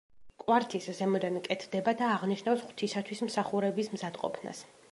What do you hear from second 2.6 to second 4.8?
ღვთისათვის მსახურების მზადყოფნას.